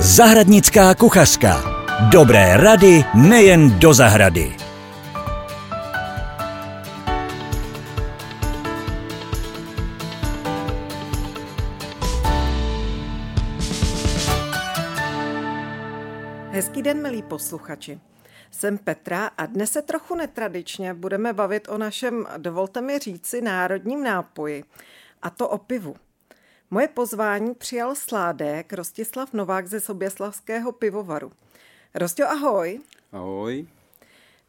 [0.00, 1.62] Zahradnická kuchařka.
[2.12, 4.56] Dobré rady nejen do zahrady.
[16.50, 18.00] Hezký den, milí posluchači.
[18.50, 24.04] Jsem Petra a dnes se trochu netradičně budeme bavit o našem, dovolte mi říci, národním
[24.04, 24.64] nápoji,
[25.22, 25.96] a to o pivu.
[26.70, 31.32] Moje pozvání přijal sládek Rostislav Novák ze Soběslavského pivovaru.
[31.94, 32.80] Rostio, ahoj.
[33.12, 33.68] Ahoj.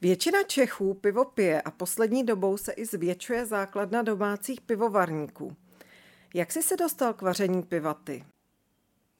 [0.01, 5.55] Většina Čechů pivo pije a poslední dobou se i zvětšuje základna domácích pivovarníků.
[6.33, 8.25] Jak jsi se dostal k vaření piva ty?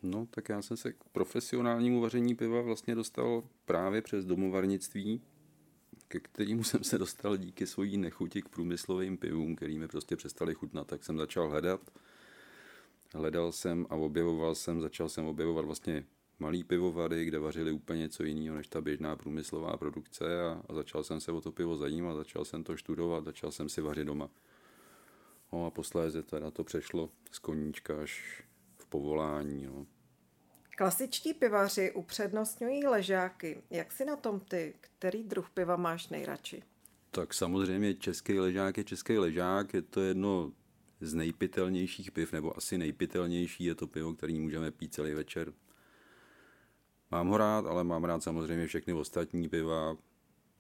[0.04, 5.22] No, tak já jsem se k profesionálnímu vaření piva vlastně dostal právě přes domovarnictví,
[6.08, 10.54] ke kterému jsem se dostal díky svojí nechuti k průmyslovým pivům, který mi prostě přestali
[10.54, 11.82] chutnat, tak jsem začal hledat.
[13.14, 16.06] Hledal jsem a objevoval jsem, začal jsem objevovat vlastně
[16.40, 21.04] malý pivovary, kde vařili úplně něco jiného než ta běžná průmyslová produkce a, a začal
[21.04, 24.30] jsem se o to pivo zajímat, začal jsem to studovat, začal jsem si vařit doma.
[25.54, 28.44] No a posléze teda to přešlo z koníčka až
[28.78, 29.66] v povolání.
[29.66, 29.86] No.
[30.78, 33.64] Klasičtí pivaři upřednostňují ležáky.
[33.70, 34.74] Jak si na tom ty?
[34.82, 36.64] Který druh piva máš nejradši?
[37.12, 40.52] Tak samozřejmě český ležák je český ležák, je to jedno
[41.02, 45.54] z nejpitelnějších piv, nebo asi nejpitelnější je to pivo, který můžeme pít celý večer.
[47.12, 49.98] Mám ho rád, ale mám rád samozřejmě všechny ostatní piva,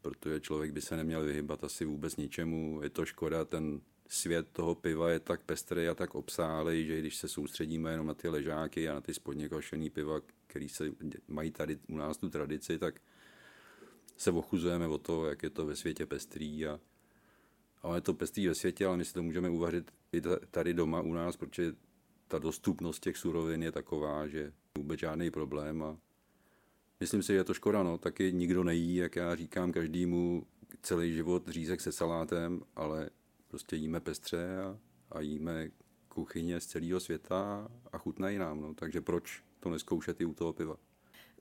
[0.02, 2.80] protože člověk by se neměl vyhybat asi vůbec ničemu.
[2.84, 7.16] Je to škoda, ten svět toho piva je tak pestrý a tak obsálej, že když
[7.16, 10.92] se soustředíme jenom na ty ležáky a na ty spodně košený piva, který se
[11.28, 13.02] mají tady u nás tu tradici, tak
[14.18, 16.80] se ochuzujeme o to, jak je to ve světě pestrý a
[17.82, 21.02] ale je to pestrý ve světě, ale my si to můžeme uvařit i tady doma
[21.02, 21.74] u nás, protože
[22.28, 25.98] ta dostupnost těch surovin je taková, že vůbec žádný problém a
[27.00, 30.46] myslím si, že je to škoda, no, taky nikdo nejí, jak já říkám každému
[30.82, 33.10] celý život řízek se salátem, ale
[33.48, 34.78] prostě jíme pestře a,
[35.12, 35.70] a jíme
[36.08, 40.54] kuchyně z celého světa a chutnají nám, no, takže proč to neskoušet i u toho
[40.54, 40.78] piva?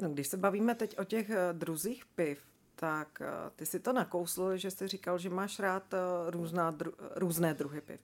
[0.01, 2.43] No, když se bavíme teď o těch eh, druzích piv,
[2.81, 5.99] tak eh, ty si to nakousl, že jsi říkal, že máš rád eh,
[6.31, 8.01] různá, dru, různé druhy piv.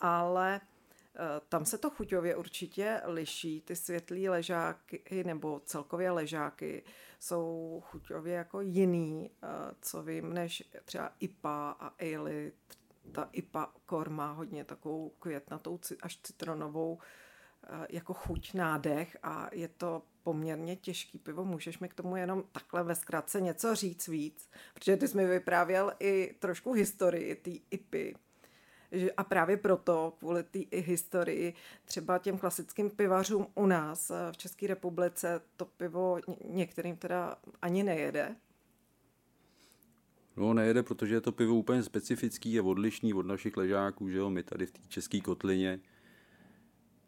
[0.00, 0.60] Ale
[1.48, 3.60] tam se to chuťově určitě liší.
[3.60, 6.82] Ty světlý ležáky nebo celkově ležáky
[7.18, 9.30] jsou chuťově jako jiný,
[9.80, 12.52] co vím, než třeba IPA a ale.
[13.12, 16.98] Ta IPA kor má hodně takovou květnatou až citronovou
[17.90, 21.44] jako chuť, nádech a je to poměrně těžký pivo.
[21.44, 24.50] Můžeš mi k tomu jenom takhle ve zkratce něco říct víc?
[24.74, 28.14] Protože ty jsi mi vyprávěl i trošku historii té IPy.
[29.16, 31.54] A právě proto, kvůli té historii,
[31.84, 37.82] třeba těm klasickým pivařům u nás eh, v České republice to pivo některým teda ani
[37.82, 38.36] nejede.
[40.36, 44.30] No nejede, protože je to pivo úplně specifický a odlišný od našich ležáků, že jo?
[44.30, 45.80] My tady v té české kotlině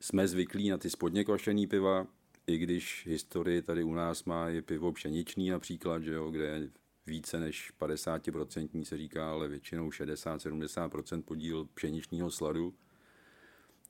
[0.03, 2.07] jsme zvyklí na ty spodně kvašený piva,
[2.47, 6.71] i když historii tady u nás má je pivo pšeničný například, že jo, kde je
[7.07, 12.75] více než 50% se říká, ale většinou 60-70% podíl pšeničního sladu.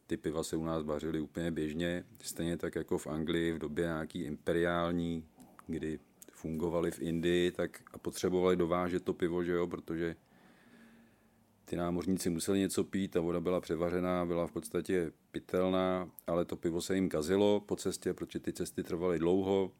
[0.06, 3.84] Ty piva se u nás vařily úplně běžně, stejně tak jako v Anglii v době
[3.84, 5.24] nějaký imperiální,
[5.66, 5.98] kdy
[6.32, 10.16] fungovali v Indii, tak a potřebovali dovážet to pivo, že jo, protože
[11.64, 16.56] ty námořníci museli něco pít, ta voda byla převařená, byla v podstatě pitelná, ale to
[16.56, 19.72] pivo se jim kazilo po cestě, protože ty cesty trvaly dlouho,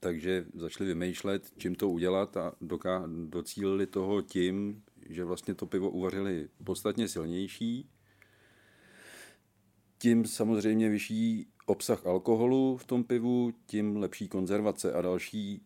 [0.00, 5.90] takže začali vymýšlet, čím to udělat a doká- docílili toho tím, že vlastně to pivo
[5.90, 7.90] uvařili podstatně silnější,
[9.98, 15.62] tím samozřejmě vyšší obsah alkoholu v tom pivu, tím lepší konzervace a další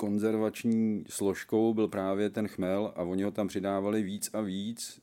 [0.00, 5.00] konzervační složkou byl právě ten chmel a oni ho tam přidávali víc a víc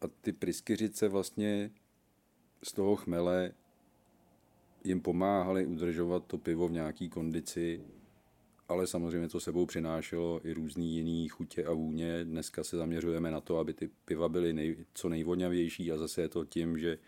[0.00, 1.70] a ty pryskyřice vlastně
[2.64, 3.52] z toho chmele
[4.84, 7.80] jim pomáhali udržovat to pivo v nějaký kondici,
[8.68, 12.24] ale samozřejmě to sebou přinášelo i různý jiný chutě a vůně.
[12.24, 16.28] Dneska se zaměřujeme na to, aby ty piva byly nej, co nejvodňavější a zase je
[16.28, 16.98] to tím, že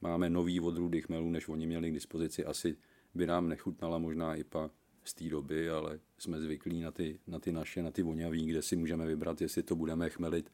[0.00, 2.44] máme nový odrůdy chmelů, než oni měli k dispozici.
[2.44, 2.76] Asi
[3.14, 4.70] by nám nechutnala možná IPA
[5.04, 8.62] z té doby, ale jsme zvyklí na ty, na ty naše, na ty voňavý, kde
[8.62, 10.52] si můžeme vybrat, jestli to budeme chmelit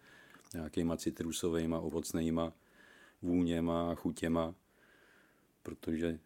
[0.54, 2.52] nějakýma citrusovými, ovocnýma
[3.22, 4.54] vůněma, chutěma,
[5.62, 6.18] protože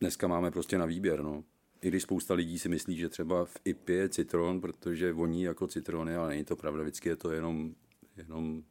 [0.00, 1.44] dneska máme prostě na výběr, no.
[1.80, 5.66] I když spousta lidí si myslí, že třeba v IPě je citron, protože voní jako
[5.66, 7.74] citrony, ale není to pravda, vždycky je to jenom,
[8.16, 8.62] jenom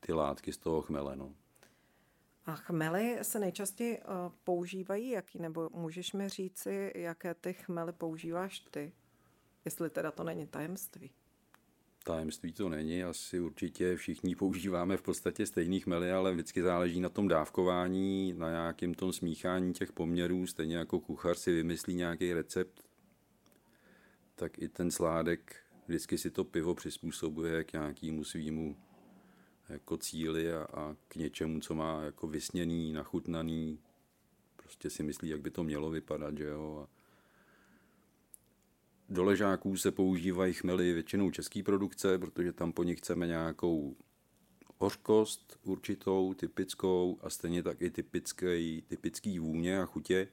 [0.00, 1.34] ty látky z toho chmele, no.
[2.48, 4.04] A chmely se nejčastěji uh,
[4.44, 5.38] používají jaký?
[5.38, 8.92] Nebo můžeš mi říci, jaké ty chmely používáš ty?
[9.64, 11.10] Jestli teda to není tajemství.
[12.04, 17.08] Tajemství to není, asi určitě všichni používáme v podstatě stejných chmely, ale vždycky záleží na
[17.08, 22.82] tom dávkování, na nějakém tom smíchání těch poměrů, stejně jako kuchař si vymyslí nějaký recept,
[24.34, 25.56] tak i ten sládek
[25.86, 28.76] vždycky si to pivo přizpůsobuje k nějakému svýmu
[29.68, 33.78] jako cíli a, a k něčemu, co má jako vysněný, nachutnaný,
[34.56, 36.86] prostě si myslí, jak by to mělo vypadat, že jo.
[36.86, 36.98] A
[39.08, 43.96] do ležáků se používají chmely většinou české produkce, protože tam po nich chceme nějakou
[44.78, 50.28] hořkost určitou, typickou a stejně tak i typický, typický vůně a chutě.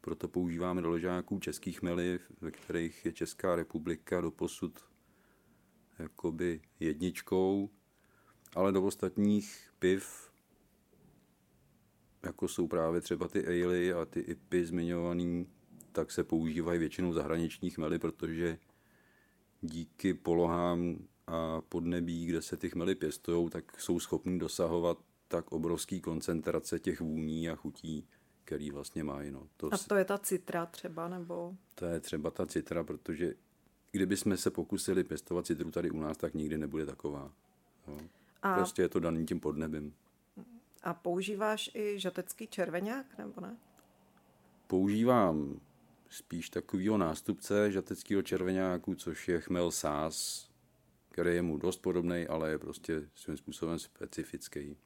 [0.00, 4.84] Proto používáme do ležáků českých chmely, ve kterých je Česká republika doposud
[5.98, 7.70] jakoby jedničkou,
[8.54, 10.30] ale do ostatních piv,
[12.22, 15.46] jako jsou právě třeba ty ale a ty IPy zmiňovaný,
[15.92, 18.58] tak se používají většinou zahraniční chmely, protože
[19.60, 24.98] díky polohám a podnebí, kde se ty chmely pěstují, tak jsou schopní dosahovat
[25.28, 28.08] tak obrovský koncentrace těch vůní a chutí,
[28.44, 29.30] který vlastně mají.
[29.30, 29.48] No.
[29.56, 31.56] To a to je ta citra třeba, nebo?
[31.74, 33.34] To je třeba ta citra, protože
[33.92, 37.32] kdybychom se pokusili pěstovat citru tady u nás, tak nikdy nebude taková.
[37.88, 37.98] No.
[38.42, 38.54] A...
[38.54, 39.94] Prostě je to daný tím podnebím.
[40.82, 43.56] A používáš i žatecký červeňák, nebo ne?
[44.66, 45.60] Používám
[46.08, 50.48] spíš takovýho nástupce žateckého červeňáku, což je chmel sás,
[51.08, 54.76] který je mu dost podobný, ale je prostě svým způsobem specifický.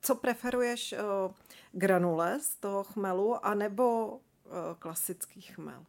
[0.00, 1.32] Co preferuješ, uh,
[1.72, 5.84] granule z toho chmelu, anebo uh, klasický chmel?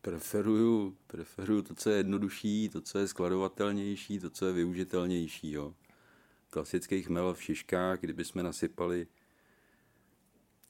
[0.00, 5.52] Preferuju, preferuju to, co je jednodušší, to, co je skladovatelnější, to, co je využitelnější.
[5.52, 5.74] Jo.
[6.50, 9.06] Klasický chmel v šiškách, kdyby jsme nasypali,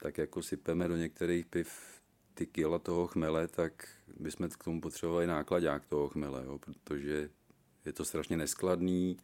[0.00, 1.98] tak jako sypeme do některých piv
[2.34, 7.30] ty kila toho chmele, tak bychom k tomu potřebovali nákladák toho chmele, jo, protože
[7.84, 9.16] je to strašně neskladný.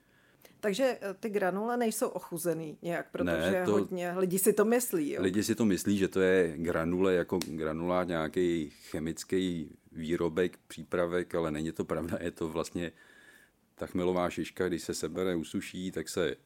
[0.60, 5.12] Takže eh, ty granule nejsou ochuzený nějak, protože ne, to, hodně lidi si to myslí.
[5.12, 5.22] Jo?
[5.22, 11.50] Lidi si to myslí, že to je granule jako granulát nějaký chemický výrobek, přípravek, ale
[11.50, 12.92] není to pravda, je to vlastně
[13.75, 16.37] ta chmelová šiška, když se sebere, usuší, tak se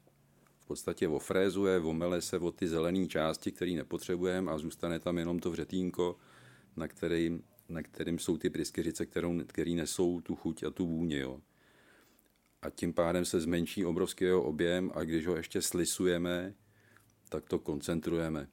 [0.60, 5.38] v podstatě ofrézuje, omele se o ty zelené části, které nepotřebujeme a zůstane tam jenom
[5.38, 6.16] to vřetínko
[6.76, 11.18] na, který, na kterým jsou ty pryskyřice, kterou, který nesou tu chuť a tu vůni.
[11.18, 11.40] Jo.
[12.62, 16.54] A tím pádem se zmenší obrovský jeho objem a když ho ještě slisujeme,
[17.28, 18.48] tak to koncentrujeme.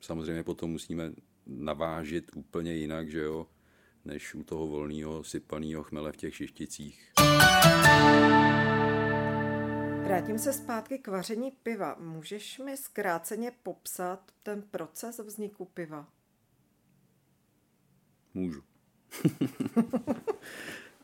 [0.00, 1.12] Samozřejmě potom musíme
[1.46, 3.46] navážit úplně jinak, že jo,
[4.04, 7.12] než u toho volného sypaného chmele v těch šišticích.
[10.04, 11.96] Vrátím se zpátky k vaření piva.
[12.00, 16.08] Můžeš mi zkráceně popsat ten proces vzniku piva?
[18.34, 18.62] Můžu.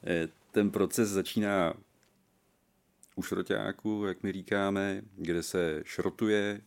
[0.04, 1.74] Eh, ten proces začíná
[3.16, 6.60] u šroťáku, jak my říkáme, kde se šrotuje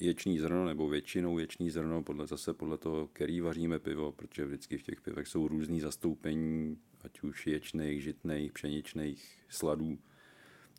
[0.00, 4.78] ječný zrno, nebo většinou ječný zrno, podle, zase podle toho, který vaříme pivo, protože vždycky
[4.78, 9.98] v těch pivech jsou různý zastoupení, ať už ječných, žitných, pšeničných sladů.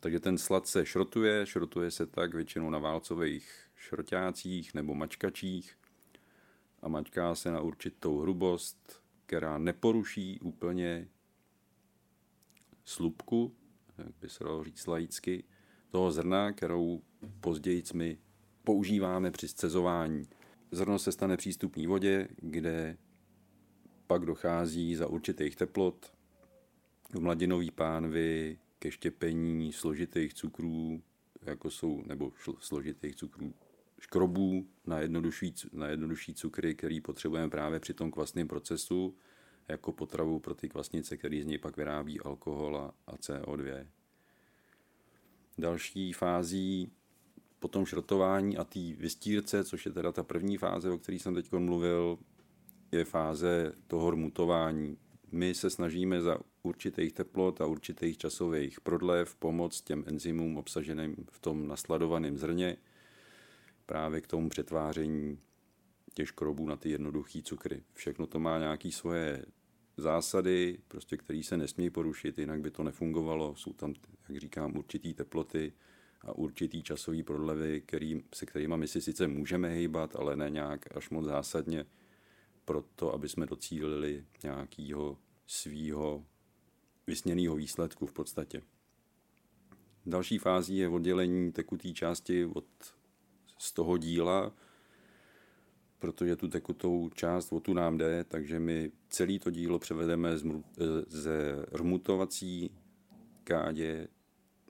[0.00, 5.78] Takže ten slad se šrotuje, šrotuje se tak většinou na válcových šroťácích nebo mačkačích
[6.82, 11.08] a mačká se na určitou hrubost, která neporuší úplně
[12.84, 13.54] slupku,
[13.98, 15.44] jak by se dalo říct laicky,
[15.90, 17.02] toho zrna, kterou
[17.40, 18.18] později my
[18.66, 20.22] používáme při scezování.
[20.70, 22.96] Zrno se stane přístupný vodě, kde
[24.06, 26.12] pak dochází za určitých teplot
[27.10, 31.02] v mladinové pánvi ke štěpení složitých cukrů,
[31.42, 33.54] jako jsou, nebo složitých cukrů,
[34.00, 39.16] škrobů na jednodušší, na jednodušší cukry, který potřebujeme právě při tom kvasném procesu
[39.68, 43.86] jako potravu pro ty kvasnice, který z něj pak vyrábí alkohol a, a CO2.
[45.58, 46.92] Další fází
[47.60, 51.34] po tom šrotování a té vystírce, což je teda ta první fáze, o které jsem
[51.34, 52.18] teď mluvil,
[52.92, 54.98] je fáze toho rmutování.
[55.32, 61.38] My se snažíme za určitých teplot a určitých časových prodlev pomoct těm enzymům obsaženým v
[61.38, 62.76] tom nasladovaném zrně,
[63.86, 65.38] právě k tomu přetváření
[66.14, 67.82] těch škrobů na ty jednoduché cukry.
[67.92, 69.44] Všechno to má nějaké svoje
[69.96, 73.54] zásady, prostě, které se nesmí porušit, jinak by to nefungovalo.
[73.56, 73.94] Jsou tam,
[74.28, 75.72] jak říkám, určitý teploty
[76.26, 80.96] a určitý časový prodlevy, který, se kterými my si sice můžeme hýbat, ale ne nějak
[80.96, 81.86] až moc zásadně,
[82.64, 86.24] proto, aby jsme docílili nějakého svýho
[87.06, 88.62] vysněného výsledku v podstatě.
[90.06, 92.66] Další fází je oddělení tekuté části od
[93.58, 94.52] z toho díla
[95.98, 100.44] protože tu tekutou část o tu nám jde, takže my celé to dílo převedeme z,
[101.08, 102.70] ze rmutovací
[103.44, 104.08] kádě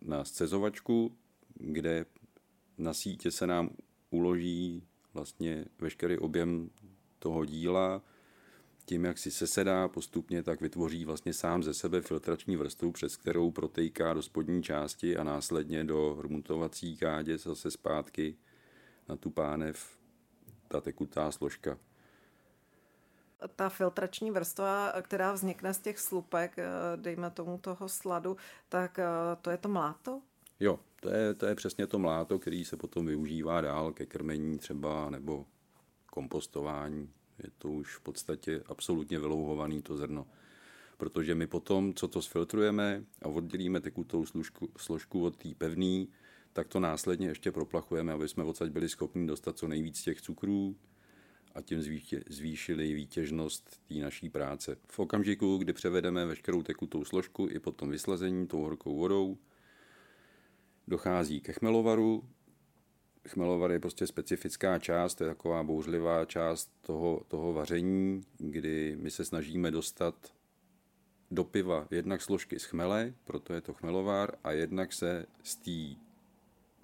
[0.02, 1.16] na scezovačku,
[1.60, 2.06] kde
[2.78, 3.70] na sítě se nám
[4.10, 4.82] uloží
[5.14, 6.70] vlastně veškerý objem
[7.18, 8.02] toho díla,
[8.84, 13.50] tím, jak si sesedá postupně, tak vytvoří vlastně sám ze sebe filtrační vrstvu, přes kterou
[13.50, 18.36] protejká do spodní části a následně do hrmutovací kádě zase zpátky
[19.08, 19.98] na tu pánev
[20.68, 21.78] ta tekutá složka.
[23.56, 28.36] Ta filtrační vrstva, která vznikne z těch slupek, eh, dejme tomu toho sladu,
[28.68, 29.04] tak eh,
[29.42, 30.22] to je to mláto?
[30.60, 34.58] Jo, to je, to je přesně to mláto, který se potom využívá dál ke krmení
[34.58, 35.46] třeba nebo
[36.12, 37.10] kompostování.
[37.44, 40.26] Je to už v podstatě absolutně vylouhovaný to zrno.
[40.96, 46.08] Protože my potom, co to sfiltrujeme a oddělíme tekutou složku, složku od té pevný,
[46.52, 50.76] tak to následně ještě proplachujeme, aby jsme odsaď byli schopni dostat co nejvíc těch cukrů
[51.54, 51.82] a tím
[52.28, 54.76] zvýšili výtěžnost té naší práce.
[54.88, 59.38] V okamžiku, kdy převedeme veškerou tekutou složku i potom vyslazení tou horkou vodou,
[60.88, 62.24] dochází ke chmelovaru.
[63.28, 69.10] Chmelovar je prostě specifická část, to je taková bouřlivá část toho, toho vaření, kdy my
[69.10, 70.32] se snažíme dostat
[71.30, 76.00] do piva jednak složky z chmele, proto je to chmelovar, a jednak se z té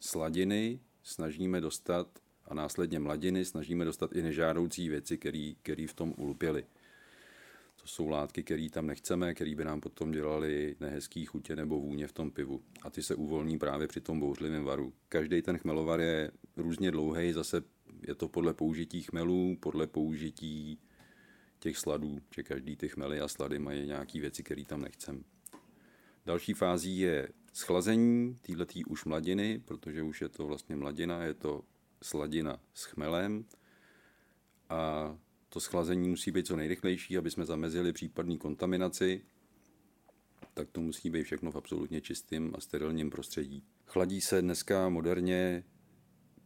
[0.01, 2.09] sladiny snažíme dostat
[2.45, 6.65] a následně mladiny snažíme dostat i nežádoucí věci, které v tom ulupěly.
[7.83, 12.07] To jsou látky, které tam nechceme, které by nám potom dělali nehezký chutě nebo vůně
[12.07, 12.63] v tom pivu.
[12.83, 14.93] A ty se uvolní právě při tom bouřlivém varu.
[15.09, 17.63] Každý ten chmelovar je různě dlouhý, zase
[18.09, 20.79] je to podle použití chmelů, podle použití
[21.59, 25.21] těch sladů, že každý ty chmely a slady mají nějaké věci, které tam nechceme.
[26.27, 31.63] Další fází je schlazení této už mladiny, protože už je to vlastně mladina, je to
[32.03, 33.45] sladina s chmelem
[34.69, 35.19] a
[35.53, 39.23] to schlazení musí být co nejrychlejší, aby jsme zamezili případný kontaminaci,
[40.55, 43.65] tak to musí být všechno v absolutně čistém a sterilním prostředí.
[43.87, 45.65] Chladí se dneska moderně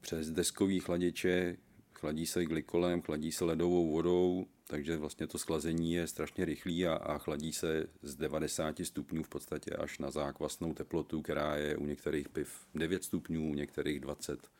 [0.01, 1.57] přes deskový chladiče,
[1.95, 6.95] chladí se glykolem, chladí se ledovou vodou, takže vlastně to schlazení je strašně rychlý a,
[6.95, 11.87] a chladí se z 90 stupňů v podstatě až na zákvasnou teplotu, která je u
[11.87, 14.51] některých piv 9 stupňů, u některých 20.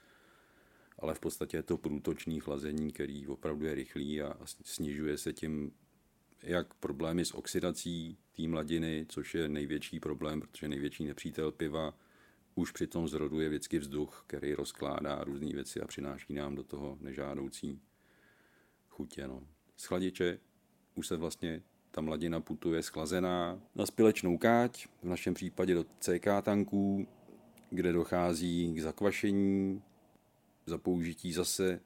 [0.99, 5.73] Ale v podstatě je to průtočný chlazení, který opravdu je rychlý a, snižuje se tím
[6.43, 11.95] jak problémy s oxidací té mladiny, což je největší problém, protože největší nepřítel piva
[12.55, 16.65] už při tom zrodu je vždycky vzduch, který rozkládá různé věci a přináší nám do
[16.65, 17.81] toho nežádoucí
[18.89, 19.29] chutě.
[19.29, 19.43] No
[19.77, 20.39] z chladiče
[20.95, 26.27] už se vlastně ta mladina putuje schlazená na spilečnou káť, v našem případě do CK
[26.43, 27.09] tanků,
[27.71, 29.83] kde dochází k zakvašení,
[30.67, 31.81] za použití zase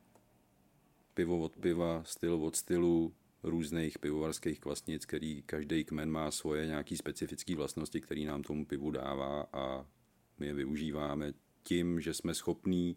[1.14, 6.96] pivo od piva, styl od stylu, různých pivovarských kvasnic, který každý kmen má svoje nějaké
[6.96, 9.86] specifické vlastnosti, které nám tomu pivu dává a
[10.38, 11.32] my je využíváme
[11.62, 12.96] tím, že jsme schopní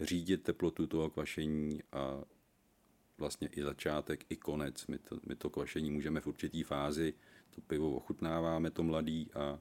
[0.00, 2.24] řídit teplotu toho kvašení a
[3.18, 4.86] vlastně i začátek, i konec.
[4.86, 7.14] My to, my to kvašení můžeme v určitý fázi,
[7.50, 9.58] to pivo ochutnáváme, to mladý a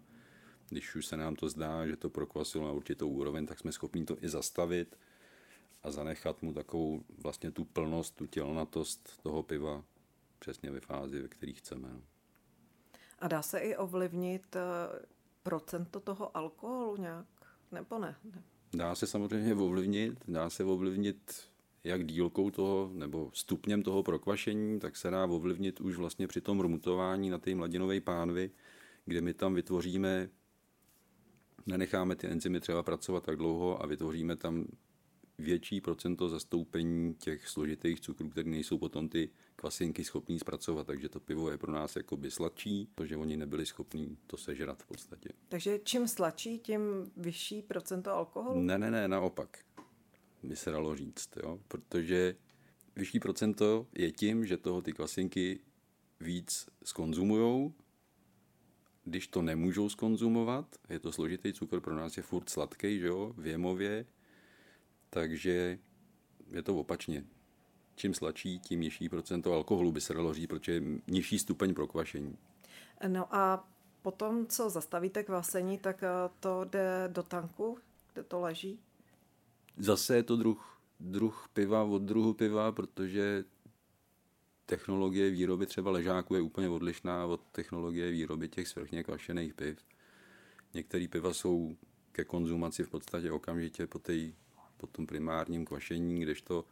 [0.69, 4.05] když už se nám to zdá, že to prokvasilo na určitou úroveň, tak jsme schopni
[4.05, 4.95] to i zastavit
[5.83, 9.83] a zanechat mu takovou vlastně tu plnost, tu tělnatost toho piva
[10.39, 11.89] přesně ve fázi, ve které chceme.
[11.93, 12.01] No.
[13.19, 14.61] A dá se i ovlivnit eh,
[15.43, 17.25] procento toho alkoholu nějak,
[17.71, 18.15] nebo ne?
[18.73, 21.49] Dá se samozřejmě ovlivnit, dá se ovlivnit
[21.83, 26.61] jak dílkou toho nebo stupněm toho prokvašení, tak se dá ovlivnit už vlastně při tom
[26.61, 28.51] rmutování na té mladinové pánvy,
[29.05, 30.29] kde my tam vytvoříme,
[31.65, 34.65] nenecháme ty enzymy třeba pracovat tak dlouho a vytvoříme tam
[35.37, 41.19] větší procento zastoupení těch složitých cukrů, které nejsou potom ty kvasinky schopní zpracovat, takže to
[41.19, 45.29] pivo je pro nás jako by sladší, protože oni nebyli schopní to sežrat v podstatě.
[45.49, 46.81] Takže čím sladší, tím
[47.17, 48.61] vyšší procento alkoholu?
[48.61, 49.57] Ne, ne, ne, naopak
[50.43, 51.59] by se dalo říct, jo?
[51.67, 52.35] protože
[52.95, 55.59] vyšší procento je tím, že toho ty kvasinky
[56.19, 57.73] víc skonzumujou,
[59.05, 63.33] když to nemůžou skonzumovat, je to složitý cukr, pro nás je furt sladký, že jo,
[63.37, 64.05] v jemově,
[65.13, 65.79] takže
[66.51, 67.25] je to opačně.
[67.95, 72.37] Čím sladší, tím nižší procento alkoholu by se dalo říct, protože je nižší stupeň prokvašení.
[73.07, 73.67] No a
[74.01, 77.77] potom, co zastavíte kvasení, tak eh, to jde do tanku,
[78.13, 78.79] kde to leží?
[79.77, 83.43] Zase je to druh, druh piva od druhu piva, protože
[84.65, 89.79] technologie výroby třeba ležáku je úplně odlišná od technologie výroby těch svrchně kvašených piv.
[90.73, 91.75] Některé piva jsou
[92.11, 94.33] ke konzumaci v podstatě okamžitě po, tej,
[94.77, 96.65] po tom primárním kvašení, kdežto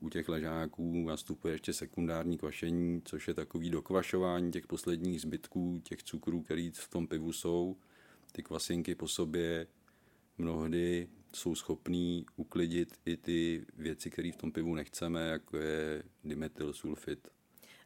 [0.00, 6.02] u těch ležáků nastupuje ještě sekundární kvašení, což je takový dokvašování těch posledních zbytků, těch
[6.02, 7.76] cukrů, který v tom pivu jsou.
[8.32, 9.66] Ty kvasinky po sobě
[10.38, 17.28] mnohdy jsou schopný uklidit i ty věci, které v tom pivu nechceme, jako je dimethylsulfit.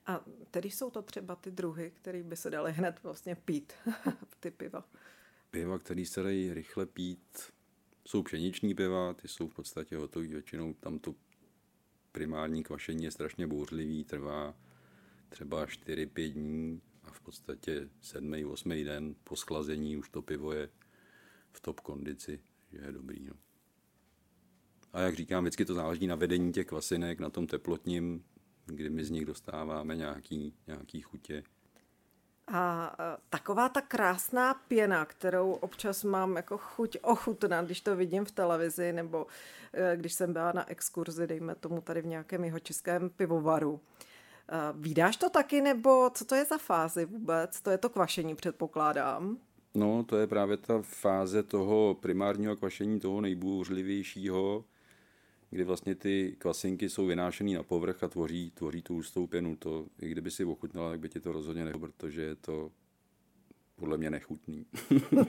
[0.07, 3.73] A tedy jsou to třeba ty druhy, které by se daly hned vlastně pít,
[4.41, 4.85] ty piva?
[5.51, 7.53] Piva, které se dají rychle pít,
[8.07, 11.15] jsou pšeniční piva, ty jsou v podstatě hotový, většinou tam to
[12.13, 14.55] primární kvašení je strašně bouřlivý, trvá
[15.29, 18.33] třeba 4-5 dní a v podstatě 7.
[18.51, 18.71] 8.
[18.71, 20.69] den po schlazení už to pivo je
[21.53, 22.41] v top kondici,
[22.73, 23.25] že je dobrý.
[23.25, 23.33] No.
[24.93, 28.25] A jak říkám, vždycky to záleží na vedení těch kvasinek, na tom teplotním,
[28.67, 31.43] kdy my z nich dostáváme nějaký, nějaký chutě.
[32.53, 32.97] A
[33.31, 38.93] taková ta krásná pěna, kterou občas mám jako chuť ochutnat, když to vidím v televizi,
[38.93, 39.26] nebo
[39.73, 43.81] e, když jsem byla na exkurzi, dejme tomu tady v nějakém jeho českém pivovaru.
[44.49, 47.61] E, vídáš to taky, nebo co to je za fázi vůbec?
[47.61, 49.38] To je to kvašení, předpokládám.
[49.75, 54.65] No, to je právě ta fáze toho primárního kvašení, toho nejbouřlivějšího,
[55.57, 59.57] kdy vlastně ty kvasinky jsou vynášený na povrch a tvoří, tvoří tu hustou pěnu.
[59.57, 62.73] To, i kdyby si ochutnala, tak by ti to rozhodně nechutnalo, protože je to
[63.77, 64.67] podle mě nechutný.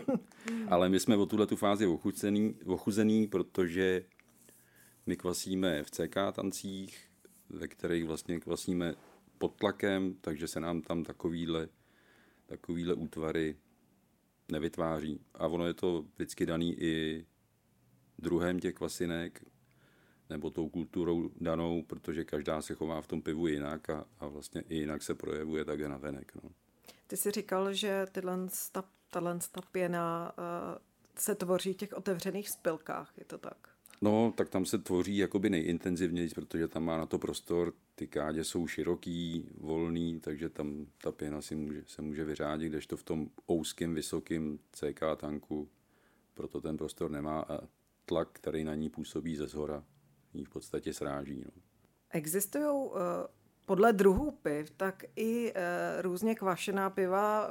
[0.70, 4.06] Ale my jsme o tuhle tu fázi ochuzený, ochuzený, protože
[5.06, 7.10] my kvasíme v CK tancích,
[7.50, 8.96] ve kterých vlastně kvasíme
[9.38, 11.70] pod tlakem, takže se nám tam takovýhle,
[12.46, 13.56] takovýhle útvary
[14.52, 15.20] nevytváří.
[15.34, 17.26] A ono je to vždycky daný i
[18.20, 19.44] druhem těch kvasinek,
[20.30, 24.64] nebo tou kulturou danou, protože každá se chová v tom pivu jinak a, a vlastně
[24.70, 26.32] i jinak se projevuje také na venek.
[26.44, 26.50] No.
[27.08, 28.84] Ty jsi říkal, že tyhle, ta,
[29.52, 30.78] ta pěna uh,
[31.16, 33.58] se tvoří v těch otevřených spilkách, je to tak?
[34.02, 38.44] No, tak tam se tvoří jakoby nejintenzivněji, protože tam má na to prostor, ty kádě
[38.44, 43.30] jsou široký, volný, takže tam ta pěna si může, se může vyřádit, kdežto v tom
[43.48, 45.70] úzkém, vysokém CK tanku
[46.34, 47.60] proto ten prostor nemá a
[48.06, 49.84] tlak, který na ní působí ze zhora,
[50.38, 51.44] ji v podstatě sráží.
[51.46, 51.52] No.
[52.12, 52.98] Existují uh,
[53.66, 55.58] podle druhů piv, tak i uh,
[56.02, 57.50] různě kvašená piva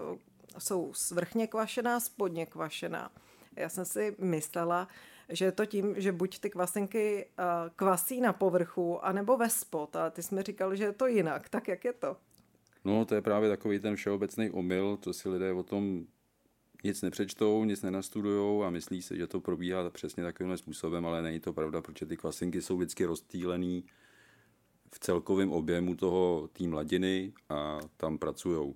[0.58, 3.12] jsou svrchně kvašená, spodně kvašená.
[3.56, 4.88] Já jsem si myslela,
[5.28, 7.44] že je to tím, že buď ty kvasinky uh,
[7.76, 11.68] kvasí na povrchu, anebo ve spod, ale ty jsme říkali, že je to jinak, tak
[11.68, 12.16] jak je to?
[12.84, 16.06] No, to je právě takový ten všeobecný omyl, co si lidé o tom
[16.86, 21.40] nic nepřečtou, nic nenastudujou a myslí si, že to probíhá přesně takovým způsobem, ale není
[21.40, 23.84] to pravda, protože ty kvasinky jsou vždycky rozstýlený
[24.94, 28.74] v celkovém objemu toho té mladiny a tam pracují.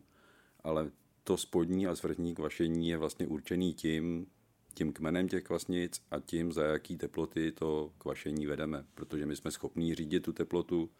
[0.64, 0.90] Ale
[1.24, 4.26] to spodní a svrchní kvašení je vlastně určený tím,
[4.74, 9.50] tím kmenem těch kvasnic a tím, za jaký teploty to kvašení vedeme, protože my jsme
[9.50, 10.90] schopní řídit tu teplotu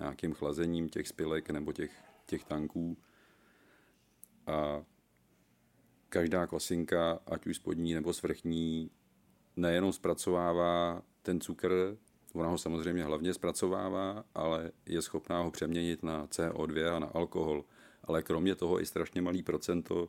[0.00, 1.92] nějakým chlazením těch spilek nebo těch,
[2.26, 2.96] těch tanků.
[4.46, 4.84] A
[6.08, 8.90] každá kvasinka, ať už spodní nebo svrchní,
[9.56, 11.96] nejenom zpracovává ten cukr,
[12.34, 17.64] ona ho samozřejmě hlavně zpracovává, ale je schopná ho přeměnit na CO2 a na alkohol.
[18.04, 20.08] Ale kromě toho i strašně malý procento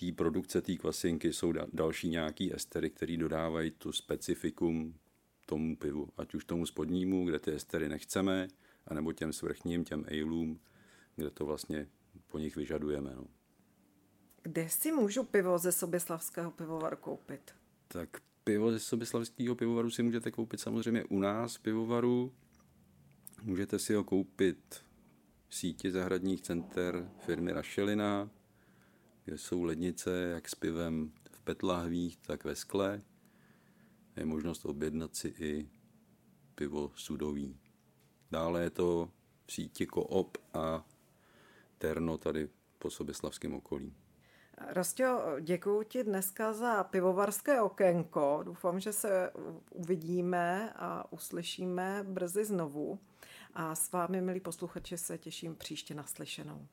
[0.00, 4.94] té produkce té kvasinky jsou další nějaký estery, které dodávají tu specifikum
[5.46, 6.08] tomu pivu.
[6.16, 8.48] Ať už tomu spodnímu, kde ty estery nechceme,
[8.86, 10.60] anebo těm svrchním, těm aleům,
[11.16, 11.88] kde to vlastně
[12.28, 13.12] po nich vyžadujeme.
[13.16, 13.24] No.
[14.42, 17.54] Kde si můžu pivo ze Soběslavského pivovaru koupit?
[17.88, 18.08] Tak
[18.44, 22.32] pivo ze Soběslavského pivovaru si můžete koupit samozřejmě u nás v pivovaru.
[23.42, 24.84] Můžete si ho koupit
[25.48, 28.30] v síti zahradních center firmy Rašelina,
[29.24, 33.02] kde jsou lednice jak s pivem v petlahvích, tak ve skle.
[34.16, 35.68] Je možnost objednat si i
[36.54, 37.58] pivo sudový.
[38.30, 39.10] Dále je to
[39.46, 40.86] v síti Koop a
[41.78, 43.94] Terno tady po Soběslavském okolí.
[44.68, 48.40] Rostio, děkuji ti dneska za pivovarské okénko.
[48.44, 49.30] Doufám, že se
[49.70, 52.98] uvidíme a uslyšíme brzy znovu.
[53.54, 56.66] A s vámi, milí posluchači, se těším příště naslyšenou.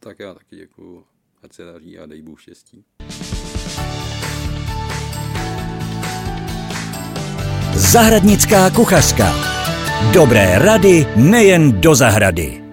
[0.00, 1.04] Tak já taky děkuji.
[1.42, 2.84] Ať se daří a dej Bůh štěstí.
[7.74, 9.32] Zahradnická kuchařka.
[10.12, 12.67] Dobré rady nejen do zahrady.